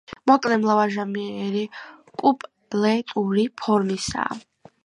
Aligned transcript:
მოკლე 0.29 0.55
მრავალჟამიერი 0.61 1.61
კუპლეტური 2.23 3.47
ფორმისაა. 3.63 4.43